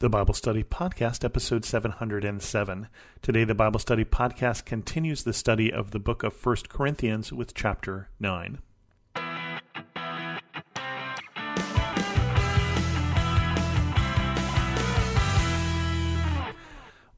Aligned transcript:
the 0.00 0.08
Bible 0.08 0.32
Study 0.32 0.62
Podcast, 0.62 1.24
episode 1.24 1.64
707. 1.64 2.86
Today, 3.20 3.42
the 3.42 3.52
Bible 3.52 3.80
Study 3.80 4.04
Podcast 4.04 4.64
continues 4.64 5.24
the 5.24 5.32
study 5.32 5.72
of 5.72 5.90
the 5.90 5.98
book 5.98 6.22
of 6.22 6.46
1 6.46 6.56
Corinthians 6.68 7.32
with 7.32 7.52
chapter 7.52 8.08
9. 8.20 8.58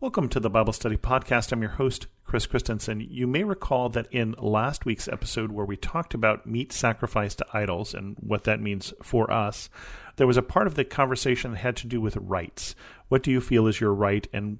Welcome 0.00 0.30
to 0.30 0.40
the 0.40 0.48
Bible 0.48 0.72
Study 0.72 0.96
Podcast. 0.96 1.52
I'm 1.52 1.60
your 1.60 1.72
host, 1.72 2.06
Chris 2.24 2.46
Christensen. 2.46 3.02
You 3.02 3.26
may 3.26 3.44
recall 3.44 3.90
that 3.90 4.08
in 4.10 4.34
last 4.38 4.86
week's 4.86 5.06
episode, 5.06 5.52
where 5.52 5.66
we 5.66 5.76
talked 5.76 6.14
about 6.14 6.46
meat 6.46 6.72
sacrificed 6.72 7.36
to 7.38 7.46
idols 7.52 7.92
and 7.92 8.16
what 8.20 8.44
that 8.44 8.62
means 8.62 8.94
for 9.02 9.30
us, 9.30 9.68
there 10.20 10.26
was 10.26 10.36
a 10.36 10.42
part 10.42 10.66
of 10.66 10.74
the 10.74 10.84
conversation 10.84 11.52
that 11.52 11.60
had 11.60 11.76
to 11.78 11.86
do 11.86 11.98
with 11.98 12.14
rights. 12.18 12.74
What 13.08 13.22
do 13.22 13.30
you 13.30 13.40
feel 13.40 13.66
is 13.66 13.80
your 13.80 13.94
right 13.94 14.28
and 14.34 14.58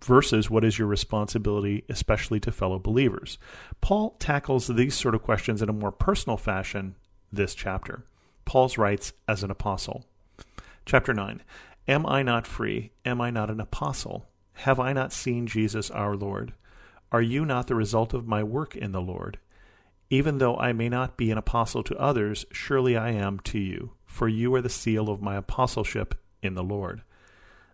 versus 0.00 0.48
what 0.48 0.62
is 0.62 0.78
your 0.78 0.86
responsibility, 0.86 1.82
especially 1.88 2.38
to 2.38 2.52
fellow 2.52 2.78
believers? 2.78 3.36
Paul 3.80 4.14
tackles 4.20 4.68
these 4.68 4.94
sort 4.94 5.16
of 5.16 5.24
questions 5.24 5.62
in 5.62 5.68
a 5.68 5.72
more 5.72 5.90
personal 5.90 6.36
fashion 6.36 6.94
this 7.32 7.56
chapter. 7.56 8.04
Paul's 8.44 8.78
rights 8.78 9.12
as 9.26 9.42
an 9.42 9.50
apostle. 9.50 10.04
Chapter 10.86 11.12
9 11.12 11.42
Am 11.88 12.06
I 12.06 12.22
not 12.22 12.46
free? 12.46 12.92
Am 13.04 13.20
I 13.20 13.32
not 13.32 13.50
an 13.50 13.60
apostle? 13.60 14.28
Have 14.58 14.78
I 14.78 14.92
not 14.92 15.12
seen 15.12 15.48
Jesus 15.48 15.90
our 15.90 16.14
Lord? 16.14 16.52
Are 17.10 17.20
you 17.20 17.44
not 17.44 17.66
the 17.66 17.74
result 17.74 18.14
of 18.14 18.28
my 18.28 18.44
work 18.44 18.76
in 18.76 18.92
the 18.92 19.02
Lord? 19.02 19.40
Even 20.08 20.38
though 20.38 20.56
I 20.56 20.72
may 20.72 20.88
not 20.88 21.16
be 21.16 21.32
an 21.32 21.38
apostle 21.38 21.82
to 21.82 21.98
others, 21.98 22.46
surely 22.52 22.96
I 22.96 23.10
am 23.10 23.40
to 23.40 23.58
you, 23.58 23.94
for 24.10 24.28
you 24.28 24.52
are 24.56 24.60
the 24.60 24.68
seal 24.68 25.08
of 25.08 25.22
my 25.22 25.36
apostleship 25.36 26.16
in 26.42 26.54
the 26.54 26.64
Lord. 26.64 27.02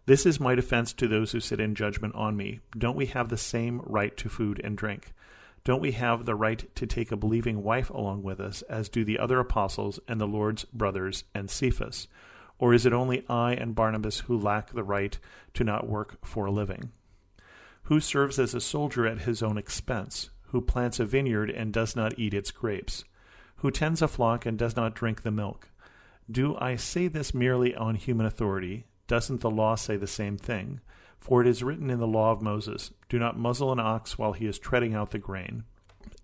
This 0.04 0.26
is 0.26 0.38
my 0.38 0.54
defense 0.54 0.92
to 0.92 1.08
those 1.08 1.32
who 1.32 1.40
sit 1.40 1.58
in 1.58 1.74
judgment 1.74 2.14
on 2.14 2.36
me. 2.36 2.60
Don't 2.76 2.94
we 2.94 3.06
have 3.06 3.30
the 3.30 3.38
same 3.38 3.80
right 3.84 4.14
to 4.18 4.28
food 4.28 4.60
and 4.62 4.76
drink? 4.76 5.12
Don't 5.64 5.80
we 5.80 5.92
have 5.92 6.26
the 6.26 6.34
right 6.34 6.72
to 6.76 6.86
take 6.86 7.10
a 7.10 7.16
believing 7.16 7.62
wife 7.62 7.88
along 7.88 8.22
with 8.22 8.38
us, 8.38 8.60
as 8.62 8.90
do 8.90 9.02
the 9.02 9.18
other 9.18 9.40
apostles 9.40 9.98
and 10.06 10.20
the 10.20 10.28
Lord's 10.28 10.64
brothers 10.66 11.24
and 11.34 11.50
Cephas? 11.50 12.06
Or 12.58 12.74
is 12.74 12.84
it 12.84 12.92
only 12.92 13.24
I 13.28 13.54
and 13.54 13.74
Barnabas 13.74 14.20
who 14.20 14.38
lack 14.38 14.72
the 14.72 14.84
right 14.84 15.18
to 15.54 15.64
not 15.64 15.88
work 15.88 16.24
for 16.24 16.46
a 16.46 16.52
living? 16.52 16.92
Who 17.84 17.98
serves 17.98 18.38
as 18.38 18.54
a 18.54 18.60
soldier 18.60 19.06
at 19.06 19.22
his 19.22 19.42
own 19.42 19.56
expense? 19.56 20.28
Who 20.48 20.60
plants 20.60 21.00
a 21.00 21.06
vineyard 21.06 21.50
and 21.50 21.72
does 21.72 21.96
not 21.96 22.18
eat 22.18 22.34
its 22.34 22.50
grapes? 22.50 23.04
Who 23.56 23.70
tends 23.70 24.02
a 24.02 24.06
flock 24.06 24.44
and 24.44 24.58
does 24.58 24.76
not 24.76 24.94
drink 24.94 25.22
the 25.22 25.30
milk? 25.30 25.70
Do 26.30 26.56
I 26.58 26.76
say 26.76 27.06
this 27.06 27.32
merely 27.32 27.74
on 27.74 27.94
human 27.94 28.26
authority? 28.26 28.86
Doesn't 29.06 29.40
the 29.40 29.50
law 29.50 29.76
say 29.76 29.96
the 29.96 30.06
same 30.08 30.36
thing? 30.36 30.80
For 31.20 31.40
it 31.40 31.46
is 31.46 31.62
written 31.62 31.88
in 31.88 32.00
the 32.00 32.06
law 32.06 32.32
of 32.32 32.42
Moses, 32.42 32.92
Do 33.08 33.18
not 33.18 33.38
muzzle 33.38 33.72
an 33.72 33.80
ox 33.80 34.18
while 34.18 34.32
he 34.32 34.46
is 34.46 34.58
treading 34.58 34.94
out 34.94 35.10
the 35.10 35.18
grain. 35.18 35.64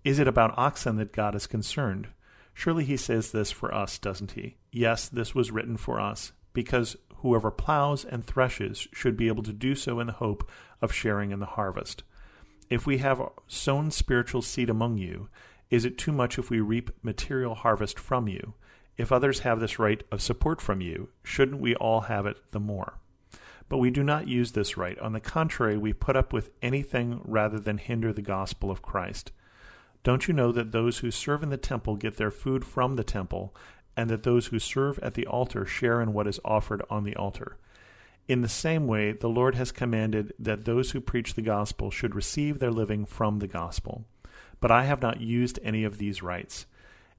Is 0.03 0.19
it 0.19 0.27
about 0.27 0.57
oxen 0.57 0.97
that 0.97 1.13
God 1.13 1.35
is 1.35 1.47
concerned? 1.47 2.07
Surely 2.53 2.83
he 2.83 2.97
says 2.97 3.31
this 3.31 3.51
for 3.51 3.73
us, 3.73 3.97
doesn't 3.97 4.31
he? 4.31 4.57
Yes, 4.71 5.07
this 5.07 5.33
was 5.33 5.51
written 5.51 5.77
for 5.77 5.99
us, 5.99 6.33
because 6.53 6.97
whoever 7.17 7.49
plows 7.49 8.03
and 8.03 8.25
threshes 8.25 8.87
should 8.91 9.15
be 9.15 9.29
able 9.29 9.43
to 9.43 9.53
do 9.53 9.75
so 9.75 9.99
in 9.99 10.07
the 10.07 10.13
hope 10.13 10.49
of 10.81 10.93
sharing 10.93 11.31
in 11.31 11.39
the 11.39 11.45
harvest. 11.45 12.03
If 12.69 12.85
we 12.85 12.97
have 12.97 13.21
sown 13.47 13.91
spiritual 13.91 14.41
seed 14.41 14.69
among 14.69 14.97
you, 14.97 15.29
is 15.69 15.85
it 15.85 15.97
too 15.97 16.11
much 16.11 16.37
if 16.37 16.49
we 16.49 16.59
reap 16.59 16.91
material 17.01 17.55
harvest 17.55 17.97
from 17.97 18.27
you? 18.27 18.53
If 18.97 19.11
others 19.11 19.39
have 19.39 19.59
this 19.59 19.79
right 19.79 20.03
of 20.11 20.21
support 20.21 20.61
from 20.61 20.81
you, 20.81 21.09
shouldn't 21.23 21.61
we 21.61 21.75
all 21.75 22.01
have 22.01 22.25
it 22.25 22.37
the 22.51 22.59
more? 22.59 22.99
But 23.69 23.79
we 23.79 23.89
do 23.89 24.03
not 24.03 24.27
use 24.27 24.51
this 24.51 24.77
right. 24.77 24.99
On 24.99 25.13
the 25.13 25.19
contrary, 25.19 25.77
we 25.77 25.93
put 25.93 26.15
up 26.15 26.31
with 26.31 26.51
anything 26.61 27.21
rather 27.23 27.59
than 27.59 27.79
hinder 27.79 28.13
the 28.13 28.21
gospel 28.21 28.69
of 28.69 28.81
Christ. 28.81 29.31
Don't 30.03 30.27
you 30.27 30.33
know 30.33 30.51
that 30.51 30.71
those 30.71 30.99
who 30.99 31.11
serve 31.11 31.41
in 31.41 31.49
the 31.49 31.57
temple 31.57 31.95
get 31.95 32.17
their 32.17 32.29
food 32.29 32.65
from 32.65 32.95
the 32.95 33.03
temple, 33.03 33.55
and 33.95 34.09
that 34.09 34.23
those 34.23 34.47
who 34.47 34.59
serve 34.59 34.99
at 34.99 35.13
the 35.13 35.25
altar 35.25 35.65
share 35.65 36.01
in 36.01 36.13
what 36.13 36.27
is 36.27 36.39
offered 36.43 36.83
on 36.89 37.03
the 37.03 37.15
altar? 37.15 37.57
In 38.27 38.41
the 38.41 38.49
same 38.49 38.87
way, 38.87 39.11
the 39.11 39.29
Lord 39.29 39.55
has 39.55 39.71
commanded 39.71 40.33
that 40.39 40.65
those 40.65 40.91
who 40.91 41.01
preach 41.01 41.33
the 41.33 41.41
gospel 41.41 41.89
should 41.89 42.15
receive 42.15 42.59
their 42.59 42.71
living 42.71 43.05
from 43.05 43.39
the 43.39 43.47
gospel. 43.47 44.05
But 44.59 44.71
I 44.71 44.83
have 44.83 45.01
not 45.01 45.19
used 45.19 45.59
any 45.63 45.83
of 45.83 45.97
these 45.97 46.23
rights. 46.23 46.65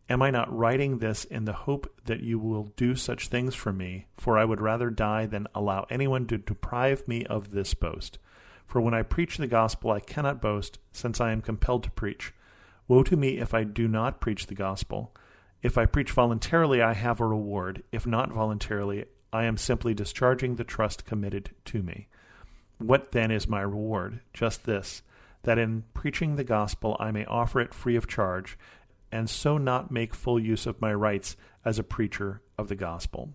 Am 0.08 0.20
I 0.20 0.30
not 0.30 0.54
writing 0.54 0.98
this 0.98 1.24
in 1.24 1.46
the 1.46 1.52
hope 1.52 1.90
that 2.04 2.20
you 2.20 2.38
will 2.38 2.64
do 2.76 2.94
such 2.94 3.28
things 3.28 3.54
for 3.54 3.72
me? 3.72 4.06
For 4.16 4.38
I 4.38 4.44
would 4.44 4.60
rather 4.60 4.90
die 4.90 5.24
than 5.24 5.48
allow 5.54 5.86
anyone 5.88 6.26
to 6.26 6.36
deprive 6.36 7.08
me 7.08 7.24
of 7.24 7.52
this 7.52 7.72
boast. 7.72 8.18
For 8.66 8.80
when 8.80 8.92
I 8.92 9.02
preach 9.02 9.38
the 9.38 9.46
gospel, 9.46 9.90
I 9.90 10.00
cannot 10.00 10.42
boast, 10.42 10.78
since 10.92 11.20
I 11.20 11.32
am 11.32 11.40
compelled 11.40 11.84
to 11.84 11.90
preach. 11.90 12.34
Woe 12.86 13.02
to 13.02 13.16
me 13.16 13.38
if 13.38 13.54
I 13.54 13.64
do 13.64 13.88
not 13.88 14.20
preach 14.20 14.46
the 14.46 14.54
gospel. 14.54 15.14
If 15.62 15.78
I 15.78 15.86
preach 15.86 16.10
voluntarily, 16.10 16.82
I 16.82 16.92
have 16.92 17.20
a 17.20 17.26
reward. 17.26 17.82
If 17.90 18.06
not 18.06 18.30
voluntarily, 18.30 19.06
I 19.32 19.44
am 19.44 19.56
simply 19.56 19.94
discharging 19.94 20.56
the 20.56 20.64
trust 20.64 21.06
committed 21.06 21.50
to 21.66 21.82
me. 21.82 22.08
What 22.76 23.12
then 23.12 23.30
is 23.30 23.48
my 23.48 23.62
reward? 23.62 24.20
Just 24.34 24.66
this 24.66 25.02
that 25.44 25.58
in 25.58 25.84
preaching 25.92 26.36
the 26.36 26.44
gospel 26.44 26.96
I 26.98 27.10
may 27.10 27.24
offer 27.26 27.60
it 27.60 27.74
free 27.74 27.96
of 27.96 28.08
charge, 28.08 28.58
and 29.14 29.30
so 29.30 29.56
not 29.56 29.92
make 29.92 30.12
full 30.12 30.40
use 30.40 30.66
of 30.66 30.80
my 30.80 30.92
rights 30.92 31.36
as 31.64 31.78
a 31.78 31.84
preacher 31.84 32.42
of 32.58 32.68
the 32.68 32.74
gospel. 32.74 33.30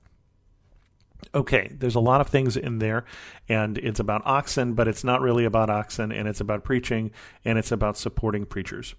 Okay, 1.34 1.72
there's 1.72 1.96
a 1.96 2.02
lot 2.02 2.22
of 2.22 2.28
things 2.28 2.58
in 2.58 2.80
there, 2.80 3.06
and 3.48 3.78
it's 3.78 4.00
about 4.00 4.22
oxen, 4.26 4.74
but 4.74 4.88
it's 4.88 5.04
not 5.04 5.22
really 5.22 5.46
about 5.46 5.70
oxen, 5.70 6.12
and 6.12 6.28
it's 6.28 6.42
about 6.42 6.64
preaching, 6.64 7.12
and 7.46 7.58
it's 7.58 7.72
about 7.72 7.98
supporting 7.98 8.46
preachers. 8.46 8.94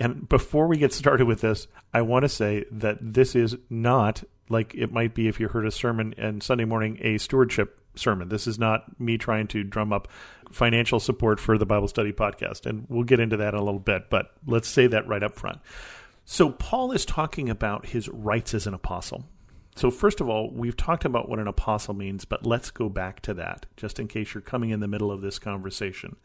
And 0.00 0.28
before 0.28 0.66
we 0.66 0.76
get 0.76 0.92
started 0.92 1.26
with 1.26 1.40
this, 1.40 1.68
I 1.94 2.02
want 2.02 2.24
to 2.24 2.28
say 2.28 2.64
that 2.72 2.98
this 3.00 3.36
is 3.36 3.56
not 3.70 4.24
like 4.48 4.74
it 4.74 4.92
might 4.92 5.14
be 5.14 5.28
if 5.28 5.38
you 5.38 5.48
heard 5.48 5.66
a 5.66 5.70
sermon 5.70 6.14
and 6.18 6.42
Sunday 6.42 6.64
morning 6.64 6.98
a 7.00 7.18
stewardship 7.18 7.80
sermon. 7.94 8.28
This 8.28 8.46
is 8.46 8.58
not 8.58 8.98
me 9.00 9.18
trying 9.18 9.46
to 9.48 9.62
drum 9.62 9.92
up 9.92 10.08
financial 10.50 11.00
support 11.00 11.38
for 11.38 11.58
the 11.58 11.66
Bible 11.66 11.88
study 11.88 12.12
podcast. 12.12 12.64
And 12.64 12.86
we'll 12.88 13.04
get 13.04 13.20
into 13.20 13.36
that 13.38 13.54
in 13.54 13.60
a 13.60 13.64
little 13.64 13.80
bit, 13.80 14.08
but 14.08 14.30
let's 14.46 14.68
say 14.68 14.86
that 14.86 15.06
right 15.06 15.22
up 15.22 15.34
front. 15.34 15.58
So, 16.30 16.50
Paul 16.50 16.92
is 16.92 17.06
talking 17.06 17.48
about 17.48 17.86
his 17.86 18.06
rights 18.10 18.52
as 18.52 18.66
an 18.66 18.74
apostle. 18.74 19.24
So, 19.76 19.90
first 19.90 20.20
of 20.20 20.28
all, 20.28 20.50
we've 20.50 20.76
talked 20.76 21.06
about 21.06 21.26
what 21.26 21.38
an 21.38 21.48
apostle 21.48 21.94
means, 21.94 22.26
but 22.26 22.44
let's 22.44 22.70
go 22.70 22.90
back 22.90 23.22
to 23.22 23.32
that 23.32 23.64
just 23.78 23.98
in 23.98 24.08
case 24.08 24.34
you're 24.34 24.42
coming 24.42 24.68
in 24.68 24.80
the 24.80 24.86
middle 24.86 25.10
of 25.10 25.22
this 25.22 25.38
conversation. 25.38 26.16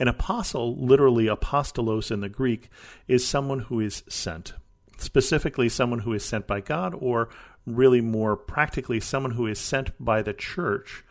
An 0.00 0.08
apostle, 0.08 0.74
literally 0.74 1.26
apostolos 1.26 2.10
in 2.10 2.20
the 2.20 2.28
Greek, 2.28 2.68
is 3.06 3.24
someone 3.24 3.60
who 3.60 3.78
is 3.78 4.02
sent, 4.08 4.54
specifically 4.96 5.68
someone 5.68 6.00
who 6.00 6.12
is 6.12 6.24
sent 6.24 6.48
by 6.48 6.60
God, 6.60 6.92
or 6.98 7.28
really 7.64 8.00
more 8.00 8.36
practically, 8.36 8.98
someone 8.98 9.34
who 9.34 9.46
is 9.46 9.60
sent 9.60 9.92
by 10.04 10.20
the 10.20 10.34
church 10.34 11.03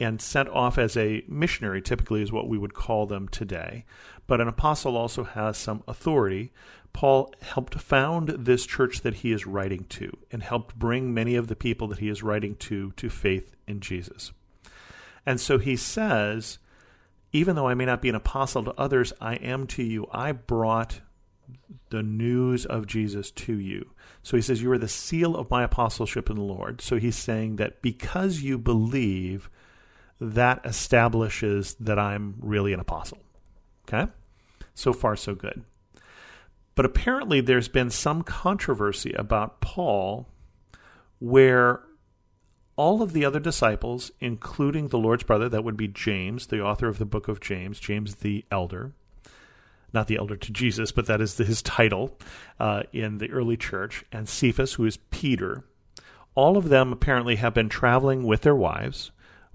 and 0.00 0.20
sent 0.20 0.48
off 0.48 0.78
as 0.78 0.96
a 0.96 1.22
missionary, 1.28 1.82
typically 1.82 2.22
is 2.22 2.32
what 2.32 2.48
we 2.48 2.58
would 2.58 2.74
call 2.74 3.06
them 3.06 3.28
today. 3.28 3.84
But 4.26 4.40
an 4.40 4.48
apostle 4.48 4.96
also 4.96 5.24
has 5.24 5.56
some 5.56 5.84
authority. 5.86 6.52
Paul 6.92 7.32
helped 7.42 7.78
found 7.78 8.28
this 8.30 8.66
church 8.66 9.02
that 9.02 9.16
he 9.16 9.30
is 9.30 9.46
writing 9.46 9.84
to 9.90 10.16
and 10.32 10.42
helped 10.42 10.78
bring 10.78 11.14
many 11.14 11.36
of 11.36 11.48
the 11.48 11.56
people 11.56 11.86
that 11.88 11.98
he 11.98 12.08
is 12.08 12.22
writing 12.22 12.56
to 12.56 12.92
to 12.92 13.10
faith 13.10 13.54
in 13.68 13.80
Jesus. 13.80 14.32
And 15.26 15.40
so 15.40 15.58
he 15.58 15.76
says, 15.76 16.58
even 17.32 17.54
though 17.54 17.68
I 17.68 17.74
may 17.74 17.84
not 17.84 18.02
be 18.02 18.08
an 18.08 18.14
apostle 18.14 18.64
to 18.64 18.74
others, 18.80 19.12
I 19.20 19.34
am 19.34 19.66
to 19.68 19.82
you. 19.82 20.06
I 20.10 20.32
brought 20.32 21.00
the 21.90 22.02
news 22.02 22.66
of 22.66 22.86
Jesus 22.86 23.30
to 23.32 23.54
you. 23.54 23.90
So 24.22 24.36
he 24.36 24.42
says, 24.42 24.62
You 24.62 24.72
are 24.72 24.78
the 24.78 24.88
seal 24.88 25.36
of 25.36 25.50
my 25.50 25.62
apostleship 25.62 26.30
in 26.30 26.36
the 26.36 26.42
Lord. 26.42 26.80
So 26.80 26.98
he's 26.98 27.16
saying 27.16 27.56
that 27.56 27.82
because 27.82 28.40
you 28.40 28.58
believe, 28.58 29.50
that 30.20 30.60
establishes 30.64 31.74
that 31.80 31.98
I'm 31.98 32.36
really 32.40 32.72
an 32.72 32.80
apostle. 32.80 33.18
Okay? 33.88 34.10
So 34.74 34.92
far, 34.92 35.16
so 35.16 35.34
good. 35.34 35.64
But 36.74 36.84
apparently, 36.84 37.40
there's 37.40 37.68
been 37.68 37.90
some 37.90 38.22
controversy 38.22 39.12
about 39.12 39.60
Paul 39.60 40.28
where 41.18 41.82
all 42.76 43.02
of 43.02 43.12
the 43.12 43.24
other 43.24 43.40
disciples, 43.40 44.10
including 44.20 44.88
the 44.88 44.98
Lord's 44.98 45.24
brother, 45.24 45.48
that 45.48 45.64
would 45.64 45.76
be 45.76 45.88
James, 45.88 46.46
the 46.46 46.62
author 46.62 46.88
of 46.88 46.98
the 46.98 47.04
book 47.04 47.28
of 47.28 47.40
James, 47.40 47.78
James 47.78 48.16
the 48.16 48.44
elder, 48.50 48.92
not 49.92 50.06
the 50.06 50.16
elder 50.16 50.36
to 50.36 50.52
Jesus, 50.52 50.92
but 50.92 51.06
that 51.06 51.20
is 51.20 51.36
his 51.36 51.60
title 51.60 52.16
uh, 52.58 52.84
in 52.92 53.18
the 53.18 53.30
early 53.30 53.56
church, 53.56 54.04
and 54.12 54.28
Cephas, 54.28 54.74
who 54.74 54.86
is 54.86 54.96
Peter, 55.10 55.64
all 56.34 56.56
of 56.56 56.68
them 56.68 56.92
apparently 56.92 57.36
have 57.36 57.52
been 57.52 57.68
traveling 57.68 58.22
with 58.22 58.42
their 58.42 58.54
wives. 58.54 59.10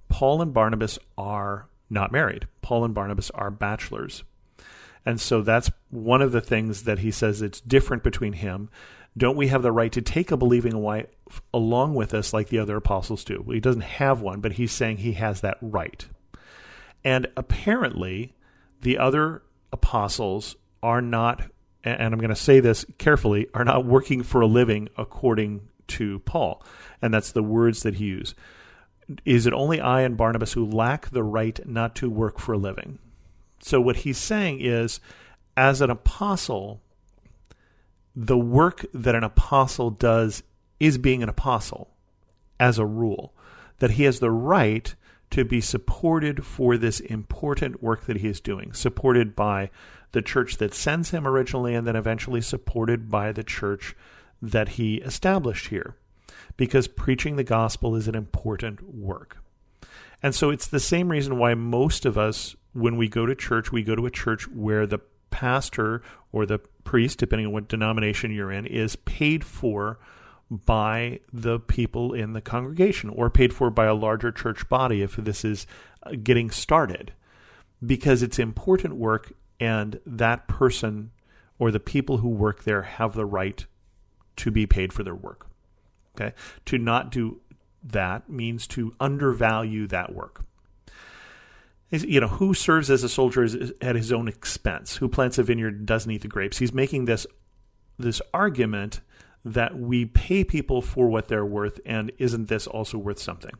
Paul 0.09 0.41
and 0.41 0.53
Barnabas 0.53 0.99
are 1.17 1.67
not 1.89 2.11
married. 2.11 2.47
Paul 2.61 2.85
and 2.85 2.93
Barnabas 2.93 3.31
are 3.31 3.51
bachelors. 3.51 4.23
And 5.05 5.21
so 5.21 5.41
that's 5.41 5.71
one 5.89 6.21
of 6.21 6.31
the 6.31 6.41
things 6.41 6.83
that 6.83 6.99
he 6.99 7.11
says 7.11 7.41
it's 7.41 7.61
different 7.61 8.03
between 8.03 8.33
him. 8.33 8.69
don't 9.17 9.37
we 9.37 9.47
have 9.47 9.61
the 9.61 9.71
right 9.71 9.91
to 9.93 10.01
take 10.01 10.31
a 10.31 10.37
believing 10.37 10.77
wife 10.79 11.07
along 11.53 11.95
with 11.95 12.13
us 12.13 12.33
like 12.33 12.49
the 12.49 12.59
other 12.59 12.75
apostles 12.75 13.23
do? 13.23 13.41
Well, 13.45 13.53
he 13.53 13.61
doesn't 13.61 13.81
have 13.81 14.21
one, 14.21 14.41
but 14.41 14.53
he's 14.53 14.71
saying 14.71 14.97
he 14.97 15.13
has 15.13 15.41
that 15.41 15.57
right. 15.61 16.05
And 17.03 17.27
apparently, 17.37 18.33
the 18.81 18.97
other 18.97 19.43
apostles 19.71 20.55
are 20.81 21.01
not, 21.01 21.43
and 21.83 22.13
I'm 22.13 22.19
going 22.19 22.29
to 22.29 22.35
say 22.35 22.59
this 22.59 22.85
carefully, 22.97 23.47
are 23.53 23.63
not 23.63 23.85
working 23.85 24.23
for 24.23 24.41
a 24.41 24.47
living 24.47 24.89
according 24.97 25.61
to 25.87 26.19
Paul. 26.19 26.63
And 27.01 27.13
that's 27.13 27.31
the 27.31 27.43
words 27.43 27.83
that 27.83 27.95
he 27.95 28.05
used. 28.05 28.35
Is 29.23 29.45
it 29.45 29.53
only 29.53 29.79
I 29.79 30.01
and 30.01 30.17
Barnabas 30.17 30.53
who 30.53 30.65
lack 30.65 31.09
the 31.09 31.23
right 31.23 31.59
not 31.67 31.95
to 31.95 32.09
work 32.09 32.39
for 32.39 32.53
a 32.53 32.57
living? 32.57 32.99
So, 33.59 33.79
what 33.79 33.97
he's 33.97 34.17
saying 34.17 34.59
is, 34.61 34.99
as 35.55 35.81
an 35.81 35.89
apostle, 35.89 36.81
the 38.15 38.37
work 38.37 38.85
that 38.93 39.15
an 39.15 39.23
apostle 39.23 39.89
does 39.91 40.43
is 40.79 40.97
being 40.97 41.23
an 41.23 41.29
apostle 41.29 41.89
as 42.59 42.77
a 42.77 42.85
rule, 42.85 43.33
that 43.79 43.91
he 43.91 44.03
has 44.03 44.19
the 44.19 44.31
right 44.31 44.95
to 45.31 45.43
be 45.43 45.61
supported 45.61 46.45
for 46.45 46.77
this 46.77 46.99
important 46.99 47.83
work 47.83 48.05
that 48.05 48.17
he 48.17 48.27
is 48.27 48.39
doing, 48.39 48.73
supported 48.73 49.35
by 49.35 49.69
the 50.13 50.21
church 50.21 50.57
that 50.57 50.73
sends 50.73 51.11
him 51.11 51.27
originally 51.27 51.75
and 51.75 51.85
then 51.85 51.95
eventually 51.95 52.41
supported 52.41 53.09
by 53.11 53.31
the 53.31 53.43
church 53.43 53.95
that 54.41 54.69
he 54.69 54.95
established 54.97 55.67
here. 55.67 55.95
Because 56.57 56.87
preaching 56.87 57.35
the 57.35 57.43
gospel 57.43 57.95
is 57.95 58.07
an 58.07 58.15
important 58.15 58.95
work. 58.95 59.37
And 60.23 60.33
so 60.33 60.49
it's 60.49 60.67
the 60.67 60.79
same 60.79 61.09
reason 61.09 61.37
why 61.37 61.53
most 61.53 62.05
of 62.05 62.17
us, 62.17 62.55
when 62.73 62.97
we 62.97 63.07
go 63.07 63.25
to 63.25 63.35
church, 63.35 63.71
we 63.71 63.83
go 63.83 63.95
to 63.95 64.05
a 64.05 64.11
church 64.11 64.47
where 64.47 64.87
the 64.87 64.99
pastor 65.29 66.01
or 66.31 66.45
the 66.45 66.59
priest, 66.83 67.19
depending 67.19 67.47
on 67.47 67.53
what 67.53 67.67
denomination 67.67 68.31
you're 68.33 68.51
in, 68.51 68.65
is 68.65 68.95
paid 68.95 69.43
for 69.43 69.99
by 70.49 71.19
the 71.33 71.59
people 71.59 72.13
in 72.13 72.33
the 72.33 72.41
congregation 72.41 73.09
or 73.09 73.29
paid 73.29 73.53
for 73.53 73.69
by 73.69 73.85
a 73.85 73.93
larger 73.93 74.31
church 74.31 74.67
body 74.69 75.01
if 75.01 75.15
this 75.15 75.43
is 75.43 75.65
uh, 76.03 76.11
getting 76.23 76.51
started 76.51 77.11
because 77.85 78.21
it's 78.21 78.39
important 78.39 78.95
work 78.95 79.33
and 79.59 79.99
that 80.05 80.47
person 80.47 81.11
or 81.57 81.71
the 81.71 81.79
people 81.79 82.17
who 82.17 82.29
work 82.29 82.63
there 82.63 82.83
have 82.83 83.15
the 83.15 83.25
right 83.25 83.65
to 84.35 84.51
be 84.51 84.65
paid 84.65 84.93
for 84.93 85.03
their 85.03 85.15
work. 85.15 85.47
Okay? 86.21 86.33
To 86.65 86.77
not 86.77 87.11
do 87.11 87.41
that 87.83 88.29
means 88.29 88.67
to 88.67 88.95
undervalue 88.99 89.87
that 89.87 90.13
work 90.13 90.45
you 91.91 92.19
know, 92.19 92.27
who 92.27 92.53
serves 92.53 92.89
as 92.89 93.03
a 93.03 93.09
soldier 93.09 93.47
at 93.81 93.95
his 93.95 94.11
own 94.11 94.27
expense? 94.27 94.97
Who 94.97 95.07
plants 95.07 95.37
a 95.37 95.43
vineyard 95.43 95.85
doesn't 95.85 96.11
eat 96.11 96.21
the 96.21 96.27
grapes? 96.27 96.57
He's 96.57 96.73
making 96.73 97.05
this 97.05 97.27
this 97.97 98.21
argument 98.33 99.01
that 99.45 99.77
we 99.77 100.05
pay 100.05 100.43
people 100.43 100.81
for 100.81 101.07
what 101.07 101.27
they're 101.27 101.45
worth, 101.45 101.79
and 101.85 102.11
isn't 102.17 102.49
this 102.49 102.67
also 102.67 102.97
worth 102.97 103.19
something? 103.19 103.53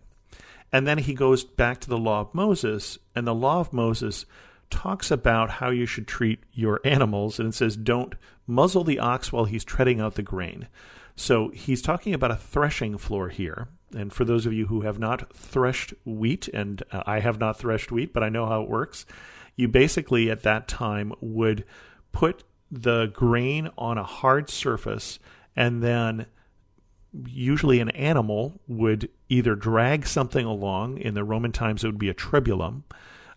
And 0.74 0.86
then 0.86 0.98
he 0.98 1.14
goes 1.14 1.44
back 1.44 1.80
to 1.82 1.90
the 1.90 1.98
law 1.98 2.22
of 2.22 2.34
Moses, 2.34 2.98
and 3.16 3.26
the 3.26 3.36
law 3.36 3.60
of 3.60 3.72
Moses 3.72 4.26
talks 4.70 5.12
about 5.12 5.52
how 5.52 5.70
you 5.70 5.86
should 5.86 6.08
treat 6.08 6.40
your 6.52 6.82
animals, 6.86 7.40
and 7.40 7.50
it 7.50 7.56
says, 7.56 7.78
"Don't 7.78 8.16
muzzle 8.48 8.84
the 8.84 9.00
ox 9.00 9.32
while 9.32 9.46
he's 9.46 9.64
treading 9.64 10.02
out 10.02 10.16
the 10.16 10.24
grain." 10.24 10.68
So 11.16 11.50
he's 11.50 11.82
talking 11.82 12.14
about 12.14 12.32
a 12.32 12.36
threshing 12.36 12.98
floor 12.98 13.30
here, 13.30 13.68
and 13.96 14.12
for 14.12 14.26
those 14.26 14.46
of 14.46 14.54
you 14.54 14.68
who 14.68 14.82
have 14.82 15.00
not 15.00 15.34
threshed 15.34 15.94
wheat, 16.04 16.48
and 16.50 16.84
uh, 16.92 17.04
I 17.06 17.20
have 17.20 17.40
not 17.40 17.58
threshed 17.58 17.92
wheat, 17.92 18.14
but 18.14 18.24
I 18.24 18.30
know 18.30 18.46
how 18.46 18.64
it 18.64 18.70
works, 18.70 19.06
you 19.56 19.68
basically 19.68 20.30
at 20.30 20.44
that 20.44 20.68
time 20.68 21.14
would 21.22 21.64
put 22.12 22.44
the 22.72 23.08
grain 23.14 23.70
on 23.78 23.98
a 23.98 24.04
hard 24.04 24.50
surface 24.50 25.20
and 25.56 25.82
then 25.82 26.26
usually 27.26 27.80
an 27.80 27.90
animal 27.92 28.60
would 28.68 29.10
either 29.30 29.56
drag 29.56 30.06
something 30.06 30.46
along. 30.46 30.98
In 30.98 31.14
the 31.14 31.24
roman 31.24 31.52
times 31.52 31.84
it 31.84 31.88
would 31.88 31.98
be 31.98 32.10
a 32.10 32.14
tribulum 32.14 32.84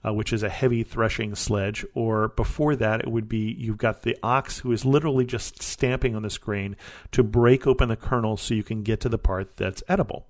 uh, 0.06 0.12
which 0.12 0.32
is 0.32 0.42
a 0.42 0.48
heavy 0.48 0.82
threshing 0.82 1.34
sledge, 1.34 1.84
or 1.94 2.28
before 2.28 2.76
that, 2.76 3.00
it 3.00 3.10
would 3.10 3.28
be 3.28 3.54
you've 3.58 3.78
got 3.78 4.02
the 4.02 4.16
ox 4.22 4.58
who 4.58 4.72
is 4.72 4.84
literally 4.84 5.24
just 5.24 5.62
stamping 5.62 6.14
on 6.14 6.22
this 6.22 6.38
grain 6.38 6.76
to 7.12 7.22
break 7.22 7.66
open 7.66 7.88
the 7.88 7.96
kernel 7.96 8.36
so 8.36 8.54
you 8.54 8.62
can 8.62 8.82
get 8.82 9.00
to 9.00 9.08
the 9.08 9.18
part 9.18 9.56
that's 9.56 9.82
edible. 9.88 10.26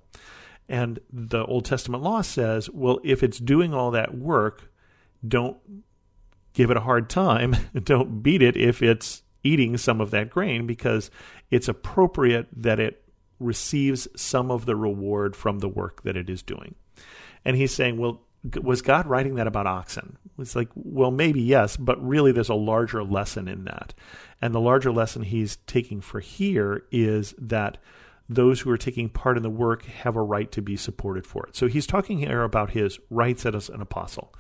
And 0.69 1.01
the 1.13 1.45
Old 1.45 1.65
Testament 1.65 2.03
law 2.03 2.21
says, 2.21 2.69
well, 2.71 3.01
if 3.03 3.23
it's 3.23 3.39
doing 3.39 3.73
all 3.73 3.91
that 3.93 4.15
work, 4.17 4.71
don't 5.27 5.57
give 6.53 6.71
it 6.71 6.77
a 6.77 6.81
hard 6.81 7.09
time. 7.09 7.57
don't 7.83 8.23
beat 8.23 8.43
it 8.43 8.57
if 8.57 8.83
it's 8.83 9.23
eating 9.43 9.77
some 9.77 10.01
of 10.01 10.11
that 10.11 10.31
grain 10.31 10.67
because 10.67 11.11
it's 11.51 11.69
appropriate 11.69 12.49
that 12.55 12.79
it 12.81 13.03
receives 13.41 14.09
some 14.17 14.51
of 14.51 14.67
the 14.67 14.77
reward 14.77 15.37
from 15.37 15.61
the 15.61 15.69
work 15.69 16.03
that 16.03 16.17
it 16.17 16.29
is 16.29 16.43
doing. 16.43 16.75
And 17.45 17.57
he's 17.57 17.73
saying, 17.73 17.99
well, 17.99 18.23
was 18.63 18.83
God 18.83 19.07
writing 19.07 19.35
that 19.37 19.47
about 19.47 19.67
oxen? 19.67 20.17
It's 20.39 20.55
like, 20.55 20.69
well, 20.75 21.11
maybe 21.11 21.41
yes, 21.41 21.77
but 21.77 22.03
really 22.07 22.33
there's 22.33 22.49
a 22.49 22.55
larger 22.55 23.03
lesson 23.03 23.49
in 23.49 23.65
that. 23.65 23.95
And 24.41 24.55
the 24.55 24.61
larger 24.61 24.93
lesson 24.93 25.23
he's 25.23 25.57
taking 25.67 26.01
for 26.01 26.21
here 26.21 26.85
is 26.93 27.35
that 27.39 27.79
those 28.29 28.61
who 28.61 28.71
are 28.71 28.79
taking 28.79 29.09
part 29.09 29.37
in 29.37 29.43
the 29.43 29.51
work 29.51 29.85
have 29.87 30.15
a 30.15 30.23
right 30.23 30.53
to 30.53 30.63
be 30.63 30.77
supported 30.77 31.27
for 31.27 31.47
it. 31.47 31.57
So 31.57 31.67
he's 31.67 31.87
talking 31.87 32.19
here 32.19 32.43
about 32.43 32.71
his 32.71 32.99
rights 33.11 33.47
as 33.47 33.69
an 33.69 33.81
apostle, 33.81 34.33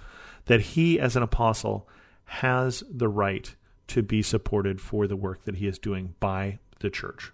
that 0.44 0.60
he, 0.60 1.00
as 1.00 1.16
an 1.16 1.22
apostle, 1.22 1.88
has 2.24 2.84
the 2.90 3.08
right 3.08 3.54
to 3.88 4.02
be 4.02 4.22
supported 4.22 4.80
for 4.80 5.06
the 5.06 5.16
work 5.16 5.44
that 5.44 5.56
he 5.56 5.66
is 5.66 5.78
doing 5.78 6.14
by 6.20 6.58
the 6.80 6.90
church. 6.90 7.32